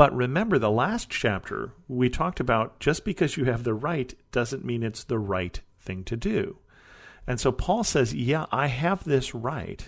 But 0.00 0.16
remember, 0.16 0.58
the 0.58 0.70
last 0.70 1.10
chapter, 1.10 1.74
we 1.86 2.08
talked 2.08 2.40
about 2.40 2.80
just 2.80 3.04
because 3.04 3.36
you 3.36 3.44
have 3.44 3.64
the 3.64 3.74
right 3.74 4.14
doesn't 4.32 4.64
mean 4.64 4.82
it's 4.82 5.04
the 5.04 5.18
right 5.18 5.60
thing 5.78 6.04
to 6.04 6.16
do. 6.16 6.56
And 7.26 7.38
so 7.38 7.52
Paul 7.52 7.84
says, 7.84 8.14
Yeah, 8.14 8.46
I 8.50 8.68
have 8.68 9.04
this 9.04 9.34
right. 9.34 9.86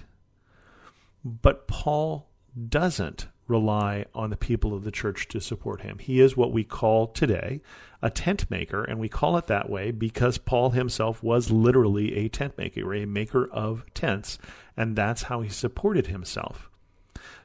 But 1.24 1.66
Paul 1.66 2.28
doesn't 2.68 3.28
rely 3.48 4.04
on 4.14 4.28
the 4.28 4.36
people 4.36 4.74
of 4.74 4.84
the 4.84 4.90
church 4.90 5.28
to 5.28 5.40
support 5.40 5.80
him. 5.80 5.98
He 5.98 6.20
is 6.20 6.36
what 6.36 6.52
we 6.52 6.62
call 6.62 7.06
today 7.06 7.62
a 8.02 8.10
tent 8.10 8.50
maker, 8.50 8.84
and 8.84 8.98
we 8.98 9.08
call 9.08 9.38
it 9.38 9.46
that 9.46 9.70
way 9.70 9.92
because 9.92 10.36
Paul 10.36 10.72
himself 10.72 11.22
was 11.22 11.50
literally 11.50 12.16
a 12.16 12.28
tent 12.28 12.58
maker, 12.58 12.92
a 12.92 13.06
maker 13.06 13.48
of 13.50 13.86
tents, 13.94 14.36
and 14.76 14.94
that's 14.94 15.22
how 15.22 15.40
he 15.40 15.48
supported 15.48 16.08
himself. 16.08 16.68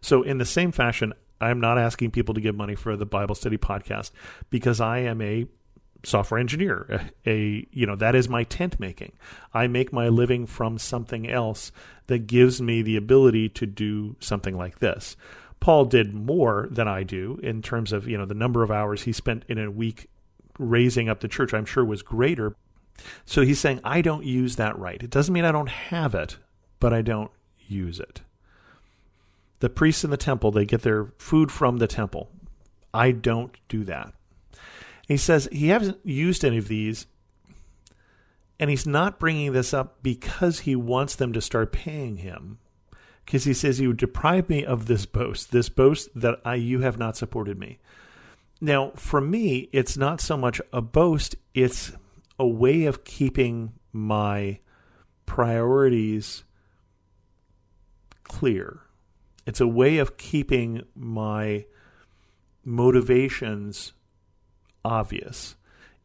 So, 0.02 0.22
in 0.22 0.38
the 0.38 0.46
same 0.46 0.74
fashion, 0.74 1.14
I'm 1.40 1.60
not 1.60 1.78
asking 1.78 2.12
people 2.12 2.34
to 2.36 2.42
give 2.42 2.56
money 2.56 2.76
for 2.76 2.96
the 2.96 3.06
Bible 3.06 3.36
study 3.36 3.58
podcast 3.58 4.12
because 4.50 4.82
I 4.82 5.00
am 5.00 5.22
a 5.22 5.48
software 6.04 6.40
engineer. 6.40 7.12
A 7.26 7.68
you 7.72 7.86
know 7.86 7.96
that 7.96 8.16
is 8.16 8.30
my 8.30 8.44
tent 8.44 8.80
making. 8.80 9.14
I 9.54 9.68
make 9.68 9.92
my 9.92 10.08
living 10.08 10.46
from 10.46 10.78
something 10.78 11.30
else 11.30 11.72
that 12.08 12.28
gives 12.28 12.62
me 12.62 12.82
the 12.82 12.96
ability 12.96 13.50
to 13.50 13.66
do 13.66 14.16
something 14.20 14.58
like 14.58 14.80
this. 14.80 15.16
Paul 15.60 15.86
did 15.86 16.14
more 16.14 16.68
than 16.72 16.88
I 16.88 17.04
do 17.04 17.40
in 17.44 17.62
terms 17.62 17.92
of 17.92 18.08
you 18.08 18.18
know 18.18 18.26
the 18.26 18.34
number 18.34 18.64
of 18.64 18.72
hours 18.72 19.04
he 19.04 19.12
spent 19.12 19.44
in 19.48 19.58
a 19.58 19.72
week 19.72 20.08
raising 20.58 21.10
up 21.10 21.20
the 21.20 21.28
church. 21.28 21.54
I'm 21.54 21.66
sure 21.66 21.84
was 21.84 22.02
greater. 22.02 22.56
So 23.26 23.42
he's 23.42 23.60
saying 23.60 23.82
I 23.84 24.02
don't 24.02 24.26
use 24.26 24.56
that 24.56 24.78
right. 24.80 25.02
It 25.02 25.10
doesn't 25.10 25.34
mean 25.34 25.46
I 25.46 25.52
don't 25.52 25.70
have 25.70 26.16
it, 26.16 26.38
but 26.80 26.94
I 26.94 27.02
don't 27.02 27.32
use 27.68 28.00
it 28.00 28.22
the 29.60 29.70
priests 29.70 30.04
in 30.04 30.10
the 30.10 30.18
temple, 30.18 30.52
they 30.52 30.66
get 30.66 30.82
their 30.82 31.14
food 31.18 31.52
from 31.52 31.78
the 31.78 31.88
temple. 31.88 32.30
I 32.94 33.12
don't 33.12 33.56
do 33.68 33.84
that. 33.86 34.14
He 35.08 35.18
says 35.18 35.48
he 35.52 35.70
hasn't 35.70 36.06
used 36.06 36.44
any 36.44 36.58
of 36.58 36.68
these, 36.68 37.08
and 38.60 38.70
he's 38.70 38.86
not 38.86 39.20
bringing 39.20 39.54
this 39.54 39.74
up 39.74 40.04
because 40.04 40.60
he 40.60 40.76
wants 40.76 41.16
them 41.16 41.34
to 41.34 41.42
start 41.42 41.72
paying 41.72 42.18
him. 42.18 42.60
Because 43.26 43.44
he 43.44 43.54
says, 43.54 43.80
You 43.80 43.90
would 43.90 43.98
deprive 43.98 44.50
me 44.50 44.66
of 44.66 44.88
this 44.88 45.06
boast, 45.06 45.52
this 45.52 45.70
boast 45.70 46.10
that 46.16 46.40
I, 46.46 46.56
you 46.56 46.82
have 46.82 46.98
not 46.98 47.18
supported 47.18 47.58
me. 47.58 47.80
Now, 48.60 48.92
for 48.96 49.22
me, 49.22 49.70
it's 49.72 49.98
not 49.98 50.22
so 50.22 50.38
much 50.38 50.62
a 50.74 50.82
boast, 50.82 51.36
it's 51.54 51.92
a 52.40 52.48
way 52.48 52.86
of 52.86 53.04
keeping 53.04 53.74
my 53.92 54.60
priorities 55.26 56.44
clear 58.24 58.87
it's 59.48 59.62
a 59.62 59.68
way 59.68 59.98
of 59.98 60.18
keeping 60.18 60.84
my 60.94 61.66
motivations 62.66 63.94
obvious. 64.84 65.56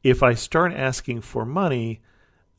If 0.05 0.23
I 0.23 0.35
start 0.35 0.73
asking 0.73 1.23
for 1.23 1.45
money, 1.45 2.03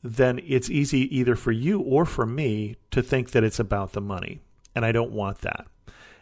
then 0.02 0.38
it's 0.46 0.68
easy 0.68 1.16
either 1.16 1.36
for 1.36 1.52
you 1.52 1.80
or 1.80 2.04
for 2.04 2.26
me 2.26 2.76
to 2.90 3.02
think 3.02 3.30
that 3.30 3.42
it's 3.42 3.58
about 3.58 3.92
the 3.92 4.02
money. 4.02 4.42
And 4.74 4.84
I 4.84 4.92
don't 4.92 5.12
want 5.12 5.38
that. 5.38 5.66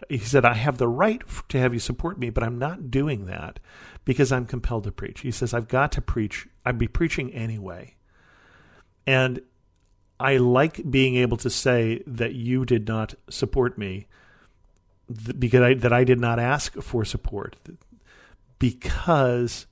He 0.09 0.19
said, 0.19 0.45
I 0.45 0.55
have 0.55 0.79
the 0.79 0.87
right 0.87 1.21
to 1.49 1.59
have 1.59 1.75
you 1.75 1.81
support 1.81 2.17
me, 2.17 2.31
but 2.31 2.45
I'm 2.45 2.59
not 2.61 2.89
doing 2.89 3.27
that 3.27 3.59
because 4.05 4.31
I'm 4.31 4.47
compelled 4.47 4.85
to 4.85 4.93
preach. 4.93 5.23
He 5.23 5.33
says, 5.33 5.53
I've 5.53 5.67
got 5.67 5.91
to 5.93 6.01
preach. 6.01 6.47
I'd 6.65 6.79
be 6.79 6.87
preaching 6.87 7.33
anyway. 7.33 7.97
And 9.09 9.41
I 10.21 10.37
like 10.37 10.89
being 10.89 11.17
able 11.17 11.39
to 11.39 11.51
say 11.51 12.05
that 12.07 12.35
you 12.35 12.65
did 12.65 12.87
not 12.87 13.15
support 13.29 13.77
me 13.77 14.07
because 15.39 15.63
I, 15.63 15.75
that 15.75 15.93
I 15.93 16.05
did 16.05 16.21
not 16.21 16.39
ask 16.39 16.75
for 16.83 17.05
support 17.05 17.57
because 18.59 19.67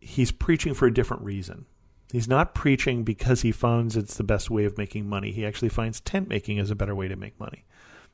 he's 0.00 0.32
preaching 0.32 0.74
for 0.74 0.86
a 0.86 0.94
different 0.94 1.22
reason. 1.22 1.66
He's 2.12 2.28
not 2.28 2.54
preaching 2.54 3.02
because 3.02 3.42
he 3.42 3.52
finds 3.52 3.96
it's 3.96 4.16
the 4.16 4.24
best 4.24 4.50
way 4.50 4.64
of 4.64 4.78
making 4.78 5.08
money. 5.08 5.32
He 5.32 5.44
actually 5.44 5.68
finds 5.68 6.00
tent 6.00 6.28
making 6.28 6.58
is 6.58 6.70
a 6.70 6.76
better 6.76 6.94
way 6.94 7.08
to 7.08 7.16
make 7.16 7.38
money. 7.40 7.64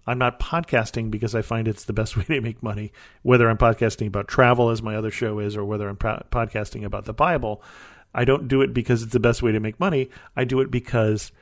I'm 0.07 0.19
not 0.19 0.40
podcasting 0.40 1.11
because 1.11 1.35
I 1.35 1.42
find 1.42 1.69
it's 1.69 1.85
the 1.85 1.92
best 1.92 2.16
way 2.19 2.25
to 2.25 2.40
make 2.40 2.62
money, 2.62 2.92
whether 3.23 3.49
I'm 3.49 3.59
podcasting 3.59 4.07
about 4.07 4.28
travel, 4.28 4.71
as 4.71 4.83
my 4.83 4.97
other 4.97 5.11
show 5.11 5.38
is, 5.38 5.57
or 5.57 5.64
whether 5.64 5.88
I'm 5.88 5.97
pro- 5.97 6.25
podcasting 6.31 6.85
about 6.85 7.04
the 7.04 7.12
Bible. 7.12 7.62
I 8.14 8.25
don't 8.25 8.49
do 8.49 8.61
it 8.62 8.75
because 8.75 9.02
it's 9.02 9.12
the 9.12 9.21
best 9.21 9.42
way 9.42 9.52
to 9.52 9.61
make 9.61 9.81
money. 9.81 10.11
I 10.37 10.45
do 10.45 10.61
it 10.61 10.71
because 10.71 11.33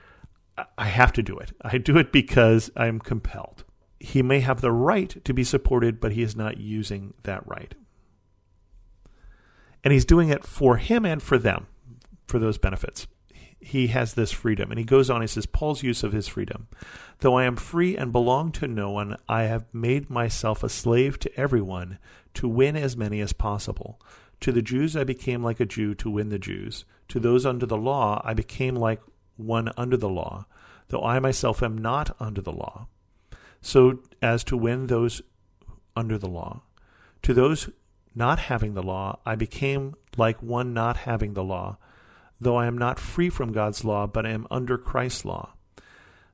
I 0.77 0.87
have 0.87 1.13
to 1.15 1.23
do 1.23 1.39
it. 1.39 1.53
I 1.63 1.79
do 1.79 1.99
it 1.99 2.13
because 2.13 2.71
I'm 2.77 2.99
compelled. 3.01 3.65
He 4.01 4.23
may 4.23 4.41
have 4.41 4.63
the 4.63 4.73
right 4.73 5.23
to 5.25 5.35
be 5.35 5.45
supported, 5.45 6.01
but 6.01 6.13
he 6.13 6.23
is 6.23 6.35
not 6.35 6.57
using 6.57 7.15
that 7.23 7.47
right. 7.47 7.75
And 9.85 9.93
he's 9.93 10.05
doing 10.05 10.31
it 10.31 10.45
for 10.45 10.79
him 10.79 11.05
and 11.05 11.23
for 11.23 11.39
them, 11.39 11.67
for 12.27 12.39
those 12.39 12.59
benefits. 12.59 13.07
He 13.61 13.89
has 13.89 14.15
this 14.15 14.33
freedom. 14.33 14.71
And 14.71 14.79
he 14.79 14.85
goes 14.85 15.11
on, 15.11 15.21
he 15.21 15.27
says, 15.27 15.45
Paul's 15.45 15.83
use 15.83 16.03
of 16.03 16.13
his 16.13 16.29
freedom. 16.29 16.69
Though 17.19 17.37
I 17.37 17.45
am 17.45 17.57
free 17.57 17.95
and 17.95 18.11
belong 18.11 18.53
to 18.53 18.67
no 18.67 18.91
one, 18.91 19.17
I 19.29 19.43
have 19.43 19.67
made 19.73 20.09
myself 20.09 20.63
a 20.63 20.71
slave 20.71 21.19
to 21.21 21.39
everyone 21.39 21.99
to 22.35 22.49
win 22.49 22.77
as 22.77 22.97
many 22.97 23.21
as 23.21 23.35
possible. 23.35 24.01
To 24.41 24.53
the 24.53 24.63
Jews 24.63 24.97
I 24.97 25.05
became 25.05 25.43
like 25.43 25.61
a 25.61 25.67
Jew 25.67 25.95
to 25.97 26.11
win 26.11 26.31
the 26.31 26.39
Jews. 26.39 26.87
To 27.09 27.21
those 27.21 27.45
under 27.45 27.67
the 27.67 27.77
law 27.77 28.23
I 28.25 28.33
became 28.33 28.75
like 28.75 29.03
one 29.37 29.71
under 29.77 29.99
the 29.99 30.09
law, 30.09 30.47
though 30.89 31.05
I 31.05 31.19
myself 31.19 31.63
am 31.63 31.77
not 31.77 32.17
under 32.19 32.41
the 32.41 32.53
law, 32.53 32.89
so 33.61 34.01
as 34.23 34.45
to 34.45 34.57
win 34.57 34.87
those 34.87 35.23
under 35.97 36.19
the 36.19 36.29
law. 36.29 36.63
To 37.23 37.35
those 37.35 37.69
not 38.15 38.39
having 38.39 38.75
the 38.75 38.83
law, 38.83 39.21
I 39.25 39.35
became 39.35 39.95
like 40.17 40.43
one 40.43 40.73
not 40.73 40.99
having 40.99 41.35
the 41.35 41.45
law, 41.45 41.79
though 42.41 42.57
I 42.57 42.67
am 42.67 42.79
not 42.79 42.99
free 42.99 43.31
from 43.31 43.53
God's 43.53 43.85
law, 43.85 44.07
but 44.07 44.27
am 44.27 44.47
under 44.51 44.79
Christ's 44.79 45.25
law, 45.25 45.55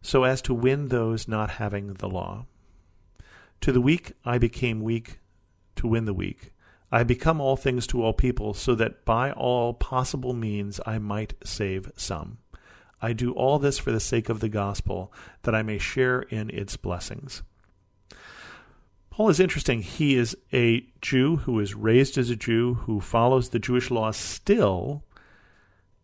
so 0.00 0.24
as 0.24 0.40
to 0.42 0.54
win 0.54 0.88
those 0.88 1.28
not 1.28 1.50
having 1.50 1.94
the 1.94 2.08
law. 2.08 2.46
To 3.62 3.72
the 3.72 3.80
weak 3.80 4.12
I 4.24 4.38
became 4.38 4.80
weak 4.80 5.20
to 5.76 5.86
win 5.86 6.04
the 6.04 6.14
weak. 6.14 6.52
I 6.92 7.02
become 7.02 7.40
all 7.40 7.56
things 7.56 7.86
to 7.88 8.02
all 8.02 8.12
people, 8.12 8.54
so 8.54 8.74
that 8.76 9.04
by 9.04 9.32
all 9.32 9.74
possible 9.74 10.32
means 10.32 10.80
I 10.86 10.98
might 10.98 11.34
save 11.44 11.90
some. 11.96 12.38
I 13.00 13.12
do 13.12 13.32
all 13.32 13.58
this 13.58 13.78
for 13.78 13.92
the 13.92 14.00
sake 14.00 14.28
of 14.28 14.40
the 14.40 14.48
gospel, 14.48 15.12
that 15.42 15.54
I 15.54 15.62
may 15.62 15.78
share 15.78 16.22
in 16.22 16.50
its 16.50 16.76
blessings. 16.76 17.42
Paul 19.10 19.28
is 19.30 19.40
interesting. 19.40 19.82
He 19.82 20.14
is 20.14 20.36
a 20.52 20.86
Jew 21.00 21.36
who 21.36 21.58
is 21.60 21.74
raised 21.74 22.18
as 22.18 22.28
a 22.30 22.36
Jew, 22.36 22.74
who 22.74 23.00
follows 23.00 23.48
the 23.48 23.58
Jewish 23.58 23.90
laws 23.90 24.16
still, 24.16 25.04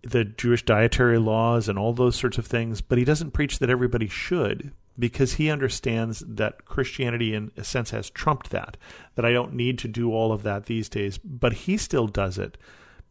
the 0.03 0.25
Jewish 0.25 0.65
dietary 0.65 1.19
laws 1.19 1.69
and 1.69 1.79
all 1.79 1.93
those 1.93 2.17
sorts 2.17 2.39
of 2.39 2.47
things, 2.47 2.81
but 2.81 2.99
he 2.99 3.05
doesn't 3.05 3.33
preach 3.33 3.59
that 3.59 3.71
everybody 3.71 4.09
should 4.09 4.73
because 4.99 5.35
he 5.35 5.51
understands 5.51 6.23
that 6.27 6.65
Christianity, 6.65 7.35
in 7.35 7.51
a 7.57 7.65
sense, 7.65 7.91
has 7.91 8.11
trumped 8.11 8.51
that, 8.51 8.77
that 9.15 9.25
I 9.25 9.33
don't 9.33 9.55
need 9.55 9.79
to 9.81 9.89
do 9.89 10.13
all 10.13 10.33
of 10.33 10.43
that 10.43 10.67
these 10.67 10.89
days, 10.89 11.19
but 11.19 11.53
he 11.53 11.77
still 11.77 12.07
does 12.07 12.39
it 12.39 12.59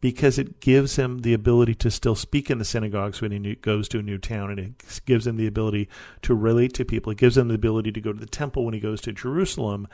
because 0.02 0.36
it 0.36 0.60
gives 0.60 0.96
him 0.96 1.20
the 1.20 1.32
ability 1.32 1.76
to 1.76 1.88
still 1.88 2.16
speak 2.16 2.50
in 2.50 2.58
the 2.58 2.64
synagogues 2.64 3.22
when 3.22 3.30
he 3.30 3.54
goes 3.54 3.88
to 3.88 4.00
a 4.00 4.02
new 4.02 4.18
town, 4.18 4.50
and 4.50 4.58
it 4.58 5.00
gives 5.06 5.28
him 5.28 5.36
the 5.36 5.46
ability 5.46 5.88
to 6.22 6.34
relate 6.34 6.74
to 6.74 6.84
people. 6.84 7.12
It 7.12 7.18
gives 7.18 7.38
him 7.38 7.46
the 7.46 7.54
ability 7.54 7.92
to 7.92 8.00
go 8.00 8.12
to 8.12 8.18
the 8.18 8.26
temple 8.26 8.64
when 8.64 8.74
he 8.74 8.80
goes 8.80 9.00
to 9.02 9.12
Jerusalem 9.12 9.86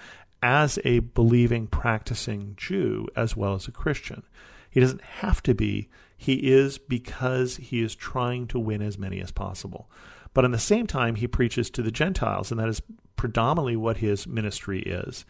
as 0.43 0.79
a 0.83 1.01
believing, 1.01 1.67
practicing 1.67 2.55
Jew 2.57 3.07
as 3.15 3.37
well 3.37 3.55
as 3.55 3.69
a 3.69 3.73
Christian. 3.73 4.23
He 4.71 4.81
doesn't 4.81 5.03
have 5.03 5.43
to 5.43 5.55
be, 5.55 5.91
he 6.17 6.53
is 6.53 6.79
because 6.79 7.57
he 7.57 7.83
is 7.83 7.95
trying 7.95 8.47
to 8.49 8.59
win 8.59 8.81
as 8.81 8.97
many 8.97 9.21
as 9.21 9.31
possible. 9.31 9.91
But 10.33 10.47
in 10.47 10.53
the 10.53 10.59
same 10.59 10.87
time, 10.87 11.17
he 11.17 11.29
preaches 11.29 11.69
to 11.71 11.83
the 11.83 11.91
Gentiles, 11.91 12.51
and 12.51 12.59
that 12.59 12.69
is 12.71 12.81
predominantly 13.17 13.77
what 13.77 13.99
his 13.99 14.27
ministry 14.27 14.81
is. 14.81 15.27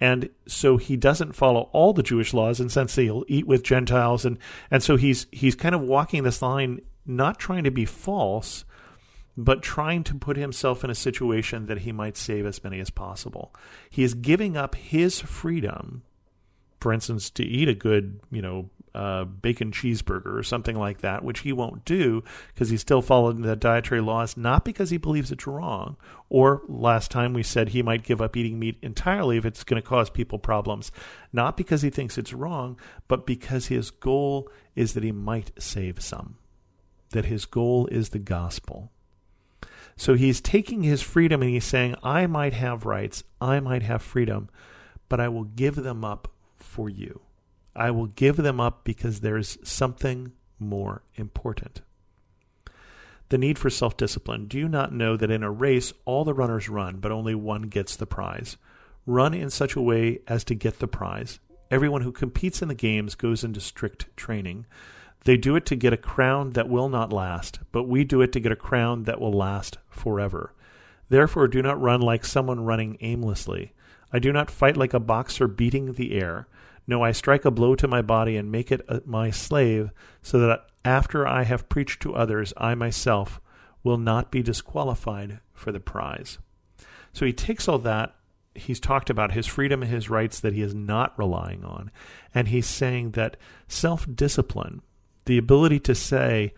And 0.00 0.30
so 0.46 0.78
he 0.78 0.96
doesn't 0.96 1.34
follow 1.34 1.68
all 1.72 1.92
the 1.92 2.02
Jewish 2.02 2.32
laws 2.32 2.58
and 2.58 2.72
since 2.72 2.96
he'll 2.96 3.24
eat 3.28 3.46
with 3.46 3.62
Gentiles 3.62 4.24
and, 4.24 4.38
and 4.70 4.82
so 4.82 4.96
he's 4.96 5.26
he's 5.30 5.54
kind 5.54 5.74
of 5.74 5.82
walking 5.82 6.22
this 6.22 6.40
line, 6.40 6.80
not 7.04 7.38
trying 7.38 7.64
to 7.64 7.70
be 7.70 7.84
false, 7.84 8.64
but 9.36 9.62
trying 9.62 10.04
to 10.04 10.14
put 10.14 10.36
himself 10.36 10.84
in 10.84 10.90
a 10.90 10.94
situation 10.94 11.66
that 11.66 11.78
he 11.78 11.92
might 11.92 12.16
save 12.16 12.46
as 12.46 12.62
many 12.64 12.80
as 12.80 12.90
possible. 12.90 13.54
He 13.88 14.02
is 14.02 14.14
giving 14.14 14.56
up 14.56 14.74
his 14.74 15.20
freedom, 15.20 16.02
for 16.80 16.92
instance, 16.92 17.30
to 17.30 17.44
eat 17.44 17.68
a 17.68 17.74
good, 17.74 18.20
you 18.30 18.42
know, 18.42 18.70
uh, 18.94 19.24
bacon 19.24 19.70
cheeseburger 19.70 20.36
or 20.38 20.42
something 20.42 20.76
like 20.76 20.98
that, 20.98 21.24
which 21.24 21.40
he 21.40 21.52
won't 21.52 21.84
do 21.84 22.22
because 22.48 22.70
he's 22.70 22.80
still 22.80 23.02
following 23.02 23.42
the 23.42 23.56
dietary 23.56 24.00
laws, 24.00 24.36
not 24.36 24.64
because 24.64 24.90
he 24.90 24.96
believes 24.96 25.30
it's 25.30 25.46
wrong. 25.46 25.96
Or 26.28 26.62
last 26.68 27.10
time 27.10 27.32
we 27.32 27.42
said 27.42 27.68
he 27.68 27.82
might 27.82 28.02
give 28.02 28.20
up 28.20 28.36
eating 28.36 28.58
meat 28.58 28.78
entirely 28.82 29.36
if 29.36 29.44
it's 29.44 29.64
going 29.64 29.80
to 29.80 29.88
cause 29.88 30.10
people 30.10 30.38
problems, 30.38 30.90
not 31.32 31.56
because 31.56 31.82
he 31.82 31.90
thinks 31.90 32.18
it's 32.18 32.32
wrong, 32.32 32.78
but 33.08 33.26
because 33.26 33.66
his 33.66 33.90
goal 33.90 34.50
is 34.74 34.94
that 34.94 35.04
he 35.04 35.12
might 35.12 35.52
save 35.60 36.02
some, 36.02 36.38
that 37.10 37.26
his 37.26 37.44
goal 37.44 37.86
is 37.88 38.10
the 38.10 38.18
gospel. 38.18 38.90
So 39.96 40.14
he's 40.14 40.40
taking 40.40 40.82
his 40.82 41.02
freedom 41.02 41.42
and 41.42 41.50
he's 41.50 41.64
saying, 41.64 41.94
I 42.02 42.26
might 42.26 42.54
have 42.54 42.86
rights, 42.86 43.22
I 43.40 43.60
might 43.60 43.82
have 43.82 44.02
freedom, 44.02 44.48
but 45.08 45.20
I 45.20 45.28
will 45.28 45.44
give 45.44 45.76
them 45.76 46.04
up 46.04 46.32
for 46.56 46.88
you. 46.88 47.20
I 47.74 47.90
will 47.90 48.06
give 48.06 48.36
them 48.36 48.60
up 48.60 48.84
because 48.84 49.20
there 49.20 49.36
is 49.36 49.58
something 49.62 50.32
more 50.58 51.02
important. 51.14 51.82
The 53.30 53.38
need 53.38 53.58
for 53.58 53.70
self 53.70 53.96
discipline. 53.96 54.46
Do 54.46 54.58
you 54.58 54.68
not 54.68 54.92
know 54.92 55.16
that 55.16 55.30
in 55.30 55.44
a 55.44 55.50
race 55.50 55.92
all 56.04 56.24
the 56.24 56.34
runners 56.34 56.68
run, 56.68 56.96
but 56.96 57.12
only 57.12 57.34
one 57.34 57.62
gets 57.62 57.94
the 57.94 58.06
prize? 58.06 58.56
Run 59.06 59.34
in 59.34 59.50
such 59.50 59.76
a 59.76 59.80
way 59.80 60.20
as 60.26 60.44
to 60.44 60.54
get 60.54 60.80
the 60.80 60.88
prize. 60.88 61.38
Everyone 61.70 62.02
who 62.02 62.10
competes 62.10 62.60
in 62.60 62.68
the 62.68 62.74
games 62.74 63.14
goes 63.14 63.44
into 63.44 63.60
strict 63.60 64.14
training. 64.16 64.66
They 65.24 65.36
do 65.36 65.54
it 65.54 65.64
to 65.66 65.76
get 65.76 65.92
a 65.92 65.98
crown 65.98 66.50
that 66.54 66.68
will 66.68 66.88
not 66.88 67.12
last, 67.12 67.60
but 67.70 67.84
we 67.84 68.02
do 68.02 68.20
it 68.20 68.32
to 68.32 68.40
get 68.40 68.52
a 68.52 68.56
crown 68.56 69.04
that 69.04 69.20
will 69.20 69.32
last 69.32 69.78
forever. 69.88 70.52
Therefore, 71.08 71.46
do 71.46 71.62
not 71.62 71.80
run 71.80 72.00
like 72.00 72.24
someone 72.24 72.64
running 72.64 72.96
aimlessly. 73.00 73.72
I 74.12 74.18
do 74.18 74.32
not 74.32 74.50
fight 74.50 74.76
like 74.76 74.94
a 74.94 75.00
boxer 75.00 75.46
beating 75.46 75.92
the 75.92 76.12
air. 76.12 76.48
No, 76.90 77.04
I 77.04 77.12
strike 77.12 77.44
a 77.44 77.52
blow 77.52 77.76
to 77.76 77.86
my 77.86 78.02
body 78.02 78.36
and 78.36 78.50
make 78.50 78.72
it 78.72 79.06
my 79.06 79.30
slave, 79.30 79.92
so 80.22 80.40
that 80.40 80.66
after 80.84 81.24
I 81.24 81.44
have 81.44 81.68
preached 81.68 82.02
to 82.02 82.16
others, 82.16 82.52
I 82.56 82.74
myself 82.74 83.40
will 83.84 83.96
not 83.96 84.32
be 84.32 84.42
disqualified 84.42 85.38
for 85.52 85.70
the 85.70 85.78
prize. 85.78 86.38
So 87.12 87.24
he 87.24 87.32
takes 87.32 87.68
all 87.68 87.78
that. 87.78 88.16
He's 88.56 88.80
talked 88.80 89.08
about 89.08 89.30
his 89.30 89.46
freedom 89.46 89.82
and 89.82 89.90
his 89.92 90.10
rights 90.10 90.40
that 90.40 90.52
he 90.52 90.62
is 90.62 90.74
not 90.74 91.16
relying 91.16 91.62
on. 91.64 91.92
And 92.34 92.48
he's 92.48 92.66
saying 92.66 93.12
that 93.12 93.36
self 93.68 94.04
discipline, 94.12 94.82
the 95.26 95.38
ability 95.38 95.78
to 95.78 95.94
say, 95.94 96.54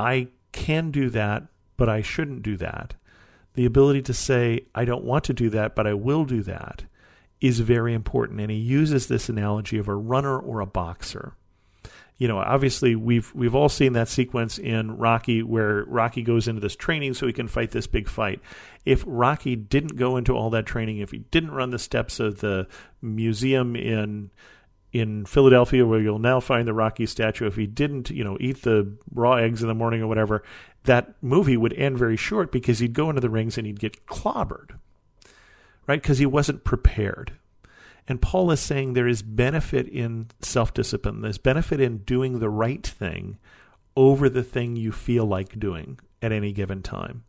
I 0.00 0.30
can 0.50 0.90
do 0.90 1.10
that, 1.10 1.44
but 1.76 1.88
I 1.88 2.02
shouldn't 2.02 2.42
do 2.42 2.56
that, 2.56 2.94
the 3.54 3.66
ability 3.66 4.02
to 4.02 4.14
say, 4.14 4.66
I 4.74 4.84
don't 4.84 5.04
want 5.04 5.22
to 5.26 5.32
do 5.32 5.48
that, 5.50 5.76
but 5.76 5.86
I 5.86 5.94
will 5.94 6.24
do 6.24 6.42
that, 6.42 6.86
is 7.40 7.60
very 7.60 7.94
important. 7.94 8.40
And 8.40 8.50
he 8.50 8.56
uses 8.56 9.08
this 9.08 9.28
analogy 9.28 9.78
of 9.78 9.88
a 9.88 9.94
runner 9.94 10.38
or 10.38 10.60
a 10.60 10.66
boxer. 10.66 11.34
You 12.18 12.28
know, 12.28 12.38
obviously 12.38 12.94
we've 12.94 13.34
we've 13.34 13.54
all 13.54 13.70
seen 13.70 13.94
that 13.94 14.08
sequence 14.08 14.58
in 14.58 14.98
Rocky 14.98 15.42
where 15.42 15.84
Rocky 15.84 16.22
goes 16.22 16.48
into 16.48 16.60
this 16.60 16.76
training 16.76 17.14
so 17.14 17.26
he 17.26 17.32
can 17.32 17.48
fight 17.48 17.70
this 17.70 17.86
big 17.86 18.10
fight. 18.10 18.40
If 18.84 19.02
Rocky 19.06 19.56
didn't 19.56 19.96
go 19.96 20.18
into 20.18 20.36
all 20.36 20.50
that 20.50 20.66
training, 20.66 20.98
if 20.98 21.12
he 21.12 21.18
didn't 21.18 21.52
run 21.52 21.70
the 21.70 21.78
steps 21.78 22.20
of 22.20 22.40
the 22.40 22.66
museum 23.00 23.74
in 23.74 24.30
in 24.92 25.24
Philadelphia 25.24 25.86
where 25.86 26.00
you'll 26.00 26.18
now 26.18 26.40
find 26.40 26.68
the 26.68 26.74
Rocky 26.74 27.06
statue, 27.06 27.46
if 27.46 27.56
he 27.56 27.66
didn't, 27.66 28.10
you 28.10 28.24
know, 28.24 28.36
eat 28.38 28.62
the 28.62 28.92
raw 29.14 29.36
eggs 29.36 29.62
in 29.62 29.68
the 29.68 29.74
morning 29.74 30.02
or 30.02 30.06
whatever, 30.06 30.42
that 30.84 31.14
movie 31.22 31.56
would 31.56 31.72
end 31.72 31.96
very 31.96 32.16
short 32.18 32.52
because 32.52 32.80
he'd 32.80 32.92
go 32.92 33.08
into 33.08 33.22
the 33.22 33.30
rings 33.30 33.56
and 33.56 33.66
he'd 33.66 33.80
get 33.80 34.04
clobbered 34.04 34.72
right? 35.90 36.00
Because 36.00 36.18
he 36.18 36.26
wasn't 36.26 36.62
prepared. 36.62 37.32
And 38.06 38.22
Paul 38.22 38.52
is 38.52 38.60
saying 38.60 38.92
there 38.92 39.08
is 39.08 39.22
benefit 39.22 39.88
in 39.88 40.28
self 40.40 40.72
discipline, 40.72 41.20
there's 41.20 41.36
benefit 41.36 41.80
in 41.80 41.98
doing 41.98 42.38
the 42.38 42.48
right 42.48 42.86
thing 42.86 43.38
over 43.96 44.28
the 44.28 44.44
thing 44.44 44.76
you 44.76 44.92
feel 44.92 45.26
like 45.26 45.58
doing 45.58 45.98
at 46.22 46.30
any 46.30 46.52
given 46.52 46.80
time. 46.80 47.24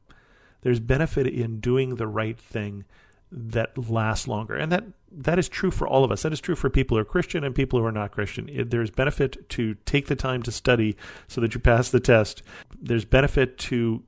There's 0.61 0.79
benefit 0.79 1.25
in 1.25 1.59
doing 1.59 1.95
the 1.95 2.05
right 2.05 2.39
thing 2.39 2.85
that 3.31 3.89
lasts 3.89 4.27
longer. 4.27 4.55
And 4.55 4.71
that 4.71 4.83
that 5.11 5.39
is 5.39 5.49
true 5.49 5.71
for 5.71 5.87
all 5.87 6.03
of 6.03 6.11
us. 6.11 6.21
That 6.21 6.31
is 6.31 6.39
true 6.39 6.55
for 6.55 6.69
people 6.69 6.95
who 6.95 7.01
are 7.01 7.05
Christian 7.05 7.43
and 7.43 7.55
people 7.55 7.79
who 7.79 7.85
are 7.85 7.91
not 7.91 8.11
Christian. 8.11 8.47
There's 8.69 8.91
benefit 8.91 9.49
to 9.49 9.73
take 9.85 10.05
the 10.05 10.15
time 10.15 10.43
to 10.43 10.51
study 10.51 10.95
so 11.27 11.41
that 11.41 11.55
you 11.55 11.59
pass 11.59 11.89
the 11.89 11.99
test. 11.99 12.43
There's 12.79 13.05
benefit 13.05 13.57
to 13.57 14.03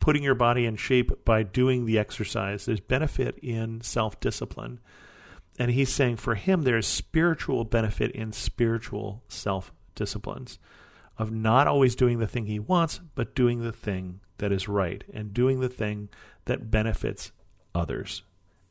putting 0.00 0.22
your 0.22 0.34
body 0.34 0.66
in 0.66 0.76
shape 0.76 1.24
by 1.24 1.42
doing 1.42 1.84
the 1.84 1.98
exercise. 1.98 2.64
There's 2.64 2.80
benefit 2.80 3.38
in 3.42 3.80
self 3.80 4.18
discipline. 4.20 4.80
And 5.58 5.72
he's 5.72 5.92
saying 5.92 6.16
for 6.16 6.36
him, 6.36 6.62
there's 6.62 6.86
spiritual 6.86 7.64
benefit 7.64 8.12
in 8.12 8.32
spiritual 8.32 9.22
self 9.28 9.72
disciplines 9.94 10.58
of 11.18 11.32
not 11.32 11.66
always 11.66 11.96
doing 11.96 12.18
the 12.18 12.28
thing 12.28 12.46
he 12.46 12.60
wants, 12.60 13.00
but 13.14 13.34
doing 13.34 13.62
the 13.62 13.72
thing 13.72 14.20
that 14.38 14.52
is 14.52 14.68
right 14.68 15.02
and 15.12 15.34
doing 15.34 15.60
the 15.60 15.68
thing 15.68 16.08
that 16.44 16.70
benefits 16.70 17.32
others. 17.74 18.22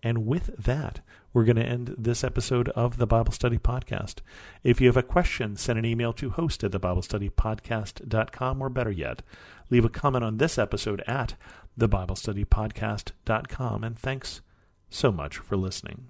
And 0.04 0.25
with 0.25 0.56
that, 0.58 1.01
we're 1.34 1.44
going 1.44 1.58
to 1.58 1.66
end 1.66 1.96
this 1.98 2.24
episode 2.24 2.70
of 2.70 2.98
the 2.98 3.08
Bible 3.08 3.32
Study 3.32 3.58
Podcast. 3.58 4.20
If 4.63 4.80
you 4.80 4.88
have 4.88 4.98
a 4.98 5.04
question, 5.04 5.56
send 5.56 5.77
an 5.77 5.86
email 5.86 6.13
to 6.13 6.32
host 6.32 6.63
at 6.63 6.72
thebiblestudypodcast.com, 6.72 8.62
or 8.62 8.70
better 8.70 8.92
yet, 8.92 9.22
leave 9.70 9.86
a 9.86 9.89
comment 9.89 10.24
on 10.24 10.38
this 10.38 10.58
episode 10.58 11.04
at 11.08 11.36
thebiblestudypodcast.com. 11.80 13.84
And 13.84 13.98
thanks 13.98 14.42
so 14.89 15.12
much 15.12 15.38
for 15.38 15.58
listening. 15.58 16.10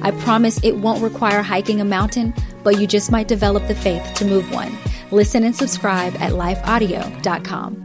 I 0.00 0.12
promise 0.12 0.58
it 0.62 0.76
won't 0.76 1.02
require 1.02 1.42
hiking 1.42 1.80
a 1.80 1.84
mountain, 1.84 2.32
but 2.62 2.80
you 2.80 2.86
just 2.86 3.10
might 3.10 3.28
develop 3.28 3.66
the 3.68 3.74
faith 3.74 4.14
to 4.14 4.24
move 4.24 4.50
one. 4.52 4.76
Listen 5.10 5.44
and 5.44 5.54
subscribe 5.54 6.14
at 6.16 6.32
lifeaudio.com. 6.32 7.81